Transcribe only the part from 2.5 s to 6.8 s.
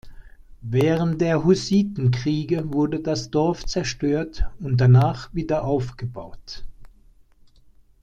wurde das Dorf zerstört und danach wieder aufgebaut.